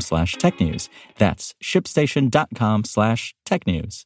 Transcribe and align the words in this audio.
slash 0.00 0.36
technews. 0.36 0.88
That's 1.18 1.54
shipstation.com 1.62 2.84
slash 2.84 3.34
technews. 3.46 4.04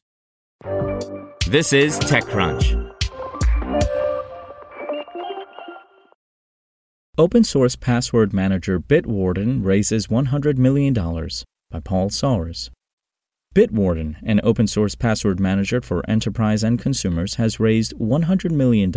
This 1.47 1.73
is 1.73 1.99
TechCrunch. 1.99 2.95
Open 7.17 7.43
source 7.43 7.75
password 7.75 8.33
manager 8.33 8.79
Bitwarden 8.79 9.65
raises 9.65 10.07
$100 10.07 10.57
million 10.57 10.93
by 10.93 11.79
Paul 11.83 12.09
Sawers. 12.09 12.71
Bitwarden, 13.55 14.15
an 14.23 14.39
open 14.43 14.67
source 14.67 14.95
password 14.95 15.39
manager 15.39 15.81
for 15.81 16.07
enterprise 16.09 16.63
and 16.63 16.79
consumers, 16.79 17.35
has 17.35 17.59
raised 17.59 17.93
$100 17.95 18.51
million 18.51 18.93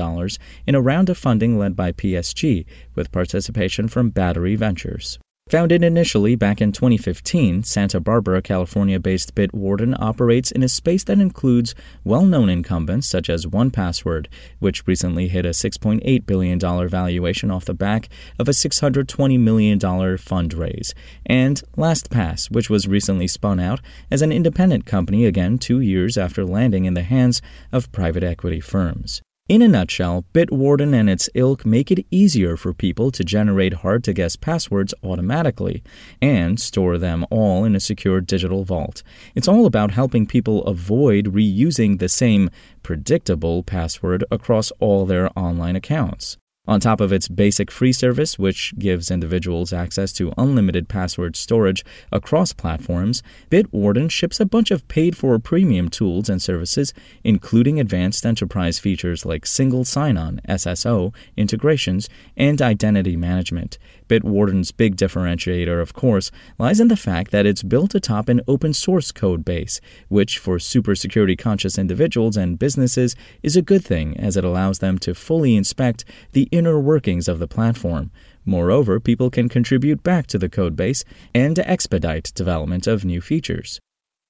in 0.66 0.75
a 0.75 0.81
round 0.81 1.09
of 1.09 1.16
funding 1.16 1.59
led 1.59 1.75
by 1.75 1.91
PSG 1.91 2.66
with 2.94 3.11
participation 3.11 3.88
from 3.88 4.11
Battery 4.11 4.55
Ventures. 4.55 5.19
Founded 5.53 5.84
initially 5.84 6.34
back 6.34 6.62
in 6.62 6.72
2015, 6.72 7.62
Santa 7.64 8.00
Barbara, 8.00 8.41
California 8.41 8.98
based 8.98 9.34
Bitwarden 9.34 9.94
operates 10.00 10.50
in 10.50 10.62
a 10.62 10.67
space 10.67 11.05
that 11.05 11.20
includes 11.20 11.75
well 12.05 12.25
known 12.25 12.48
incumbents 12.48 13.06
such 13.06 13.28
as 13.28 13.44
1Password, 13.44 14.28
which 14.61 14.86
recently 14.86 15.28
hit 15.28 15.44
a 15.44 15.50
$6.8 15.50 16.25
billion 16.25 16.59
valuation 16.59 17.50
off 17.50 17.67
the 17.67 17.75
back 17.75 18.09
of 18.39 18.48
a 18.48 18.53
$620 18.53 19.39
million 19.39 19.78
fundraise, 19.78 20.94
and 21.27 21.62
LastPass, 21.77 22.50
which 22.50 22.70
was 22.70 22.89
recently 22.89 23.28
spun 23.28 23.61
out 23.61 23.83
as 24.11 24.22
an 24.22 24.33
independent 24.33 24.87
company 24.87 25.27
again 25.27 25.59
two 25.59 25.81
years 25.81 26.16
after 26.16 26.47
landing 26.47 26.87
in 26.87 26.94
the 26.94 27.03
hands 27.03 27.42
of 27.72 27.92
private 27.92 28.25
equity 28.25 28.61
firms. 28.61 29.20
In 29.53 29.61
a 29.61 29.69
nutshell, 29.69 30.25
Bitwarden 30.33 30.95
and 30.95 31.11
its 31.11 31.28
ilk 31.34 31.67
make 31.67 31.91
it 31.91 32.06
easier 32.11 32.56
for 32.56 32.72
people 32.72 33.11
to 33.11 33.22
generate 33.22 33.75
hard 33.84 34.03
to 34.05 34.14
guess 34.14 34.34
passwords 34.34 34.94
automatically 35.05 35.83
and 36.22 36.59
store 36.59 36.97
them 36.97 37.27
all 37.31 37.62
in 37.62 37.77
a 37.77 37.78
secure 37.78 38.22
digital 38.22 38.64
vault. 38.64 39.03
It's 39.34 39.48
all 39.48 39.67
about 39.67 39.91
helping 39.91 40.25
people 40.27 40.64
avoid 40.64 41.34
reusing 41.34 41.98
the 41.98 42.09
same 42.09 42.48
predictable 42.83 43.62
password 43.62 44.25
across 44.31 44.70
all 44.81 45.05
their 45.05 45.28
online 45.39 45.77
accounts. 45.77 46.39
On 46.68 46.78
top 46.78 47.00
of 47.00 47.12
its 47.12 47.27
basic 47.27 47.72
free 47.72 47.92
service, 47.92 48.38
which 48.38 48.72
gives 48.78 49.10
individuals 49.10 49.72
access 49.72 50.12
to 50.12 50.32
unlimited 50.38 50.88
password 50.88 51.34
storage 51.34 51.84
across 52.12 52.52
platforms, 52.52 53.20
Bitwarden 53.50 54.08
ships 54.08 54.38
a 54.38 54.46
bunch 54.46 54.70
of 54.70 54.86
paid 54.86 55.16
for 55.16 55.36
premium 55.41 55.88
tools 55.88 56.28
and 56.28 56.41
services, 56.41 56.94
including 57.24 57.80
advanced 57.80 58.24
enterprise 58.24 58.78
features 58.78 59.27
like 59.27 59.44
single 59.44 59.84
sign 59.84 60.16
on, 60.16 60.41
SSO, 60.48 61.12
integrations, 61.36 62.09
and 62.37 62.62
identity 62.62 63.16
management. 63.16 63.76
Bitwarden's 64.08 64.70
big 64.70 64.94
differentiator, 64.94 65.82
of 65.82 65.94
course, 65.94 66.31
lies 66.60 66.78
in 66.78 66.87
the 66.87 66.97
fact 66.97 67.32
that 67.32 67.44
it's 67.44 67.64
built 67.64 67.92
atop 67.92 68.28
an 68.28 68.41
open 68.47 68.72
source 68.72 69.10
code 69.10 69.44
base, 69.44 69.81
which 70.08 70.38
for 70.38 70.60
super 70.60 70.94
security 70.94 71.34
conscious 71.34 71.76
individuals 71.76 72.37
and 72.37 72.56
businesses 72.60 73.16
is 73.42 73.56
a 73.56 73.62
good 73.62 73.84
thing 73.84 74.16
as 74.16 74.37
it 74.37 74.44
allows 74.44 74.78
them 74.78 74.97
to 74.97 75.12
fully 75.12 75.56
inspect 75.56 76.04
the 76.31 76.48
inner 76.52 76.78
workings 76.78 77.26
of 77.26 77.38
the 77.40 77.48
platform. 77.48 78.12
Moreover, 78.44 79.00
people 79.00 79.30
can 79.30 79.48
contribute 79.48 80.02
back 80.02 80.26
to 80.28 80.38
the 80.38 80.48
codebase 80.48 81.02
and 81.34 81.58
expedite 81.58 82.30
development 82.34 82.86
of 82.86 83.04
new 83.04 83.20
features. 83.20 83.80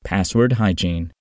Password 0.04 0.52
hygiene. 0.52 1.12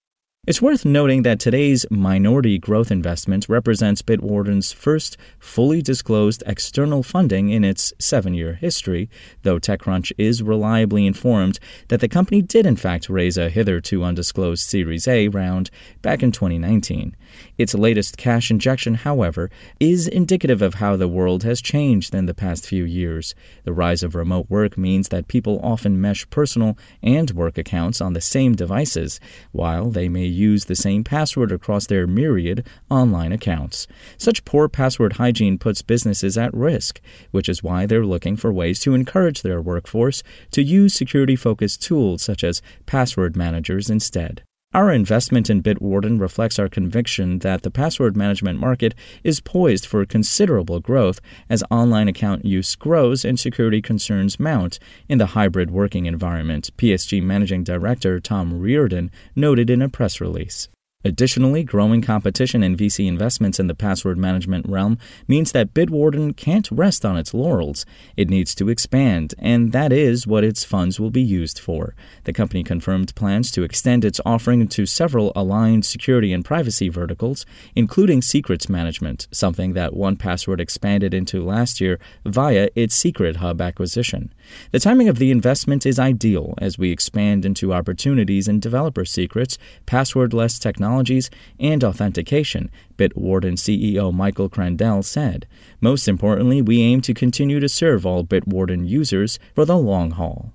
It's 0.47 0.59
worth 0.59 0.85
noting 0.85 1.21
that 1.21 1.39
today's 1.39 1.85
minority 1.91 2.57
growth 2.57 2.89
investment 2.89 3.47
represents 3.47 4.01
Bitwarden's 4.01 4.71
first 4.71 5.15
fully 5.37 5.83
disclosed 5.83 6.41
external 6.47 7.03
funding 7.03 7.49
in 7.49 7.63
its 7.63 7.93
seven 7.99 8.33
year 8.33 8.55
history, 8.55 9.07
though 9.43 9.59
TechCrunch 9.59 10.11
is 10.17 10.41
reliably 10.41 11.05
informed 11.05 11.59
that 11.89 11.99
the 11.99 12.09
company 12.09 12.41
did 12.41 12.65
in 12.65 12.75
fact 12.75 13.07
raise 13.07 13.37
a 13.37 13.51
hitherto 13.51 14.03
undisclosed 14.03 14.67
Series 14.67 15.07
A 15.07 15.27
round 15.27 15.69
back 16.01 16.23
in 16.23 16.31
2019. 16.31 17.15
Its 17.59 17.75
latest 17.75 18.17
cash 18.17 18.49
injection, 18.49 18.95
however, 18.95 19.51
is 19.79 20.07
indicative 20.07 20.63
of 20.63 20.75
how 20.75 20.95
the 20.95 21.07
world 21.07 21.43
has 21.43 21.61
changed 21.61 22.15
in 22.15 22.25
the 22.25 22.33
past 22.33 22.65
few 22.65 22.83
years. 22.83 23.35
The 23.63 23.73
rise 23.73 24.01
of 24.01 24.15
remote 24.15 24.49
work 24.49 24.75
means 24.75 25.09
that 25.09 25.27
people 25.27 25.59
often 25.61 26.01
mesh 26.01 26.27
personal 26.31 26.79
and 27.03 27.29
work 27.29 27.59
accounts 27.59 28.01
on 28.01 28.13
the 28.13 28.21
same 28.21 28.55
devices, 28.55 29.19
while 29.51 29.91
they 29.91 30.09
may 30.09 30.30
use 30.31 30.65
the 30.65 30.75
same 30.75 31.03
password 31.03 31.51
across 31.51 31.87
their 31.87 32.07
myriad 32.07 32.65
online 32.89 33.31
accounts. 33.31 33.87
Such 34.17 34.45
poor 34.45 34.69
password 34.69 35.13
hygiene 35.13 35.57
puts 35.57 35.81
businesses 35.81 36.37
at 36.37 36.53
risk, 36.53 37.01
which 37.31 37.49
is 37.49 37.63
why 37.63 37.85
they're 37.85 38.05
looking 38.05 38.35
for 38.35 38.51
ways 38.51 38.79
to 38.81 38.93
encourage 38.93 39.41
their 39.41 39.61
workforce 39.61 40.23
to 40.51 40.63
use 40.63 40.93
security 40.93 41.35
focused 41.35 41.81
tools 41.83 42.21
such 42.21 42.43
as 42.43 42.61
password 42.85 43.35
managers 43.35 43.89
instead. 43.89 44.43
Our 44.73 44.93
investment 44.93 45.49
in 45.49 45.61
Bitwarden 45.61 46.17
reflects 46.21 46.57
our 46.57 46.69
conviction 46.69 47.39
that 47.39 47.63
the 47.63 47.69
password 47.69 48.15
management 48.15 48.57
market 48.57 48.95
is 49.21 49.41
poised 49.41 49.85
for 49.85 50.05
considerable 50.05 50.79
growth 50.79 51.19
as 51.49 51.61
online 51.69 52.07
account 52.07 52.45
use 52.45 52.73
grows 52.77 53.25
and 53.25 53.37
security 53.37 53.81
concerns 53.81 54.39
mount 54.39 54.79
in 55.09 55.17
the 55.17 55.35
hybrid 55.35 55.71
working 55.71 56.05
environment, 56.05 56.69
PSG 56.77 57.21
Managing 57.21 57.65
Director 57.65 58.21
Tom 58.21 58.61
Reardon 58.61 59.11
noted 59.35 59.69
in 59.69 59.81
a 59.81 59.89
press 59.89 60.21
release. 60.21 60.69
Additionally, 61.03 61.63
growing 61.63 62.01
competition 62.01 62.63
in 62.63 62.77
VC 62.77 63.07
investments 63.07 63.59
in 63.59 63.67
the 63.67 63.75
password 63.75 64.17
management 64.17 64.67
realm 64.67 64.97
means 65.27 65.51
that 65.51 65.73
Bitwarden 65.73 66.35
can't 66.35 66.69
rest 66.71 67.03
on 67.03 67.17
its 67.17 67.33
laurels. 67.33 67.85
It 68.15 68.29
needs 68.29 68.53
to 68.55 68.69
expand, 68.69 69.33
and 69.39 69.71
that 69.71 69.91
is 69.91 70.27
what 70.27 70.43
its 70.43 70.63
funds 70.63 70.99
will 70.99 71.09
be 71.09 71.21
used 71.21 71.59
for. 71.59 71.95
The 72.25 72.33
company 72.33 72.63
confirmed 72.63 73.15
plans 73.15 73.51
to 73.51 73.63
extend 73.63 74.05
its 74.05 74.21
offering 74.25 74.67
to 74.67 74.85
several 74.85 75.31
aligned 75.35 75.85
security 75.85 76.31
and 76.33 76.45
privacy 76.45 76.89
verticals, 76.89 77.45
including 77.75 78.21
secrets 78.21 78.69
management, 78.69 79.27
something 79.31 79.73
that 79.73 79.93
1Password 79.93 80.59
expanded 80.59 81.13
into 81.13 81.43
last 81.43 81.81
year 81.81 81.99
via 82.25 82.69
its 82.75 82.95
Secret 82.95 83.37
Hub 83.37 83.61
acquisition. 83.61 84.33
The 84.71 84.79
timing 84.79 85.09
of 85.09 85.17
the 85.17 85.31
investment 85.31 85.85
is 85.85 85.97
ideal 85.99 86.53
as 86.59 86.77
we 86.77 86.91
expand 86.91 87.45
into 87.45 87.73
opportunities 87.73 88.47
in 88.47 88.59
developer 88.59 89.05
secrets, 89.05 89.57
passwordless 89.87 90.59
technologies, 90.91 91.29
and 91.59 91.83
authentication, 91.83 92.69
Bitwarden 92.97 93.57
CEO 93.57 94.13
Michael 94.13 94.49
Crandell 94.49 95.03
said. 95.03 95.47
Most 95.79 96.07
importantly, 96.07 96.61
we 96.61 96.81
aim 96.81 97.01
to 97.01 97.13
continue 97.13 97.59
to 97.59 97.69
serve 97.69 98.05
all 98.05 98.23
Bitwarden 98.25 98.87
users 98.87 99.39
for 99.55 99.65
the 99.65 99.77
long 99.77 100.11
haul. 100.11 100.53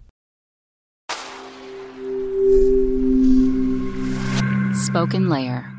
Spoken 4.75 5.29
Layer. 5.29 5.73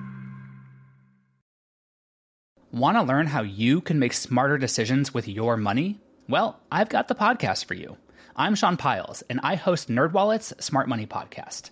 Want 2.72 2.98
to 2.98 3.04
learn 3.04 3.28
how 3.28 3.44
you 3.44 3.82
can 3.82 4.00
make 4.00 4.14
smarter 4.14 4.58
decisions 4.58 5.14
with 5.14 5.28
your 5.28 5.56
money? 5.56 6.00
Well, 6.28 6.60
I've 6.72 6.90
got 6.90 7.08
the 7.08 7.16
podcast 7.16 7.66
for 7.66 7.76
you. 7.76 7.98
I'm 8.36 8.56
Sean 8.56 8.78
Pyles, 8.78 9.24
and 9.30 9.40
I 9.42 9.56
host 9.56 9.88
NerdWallet's 9.90 10.54
Smart 10.64 10.88
Money 10.88 11.08
Podcast. 11.08 11.72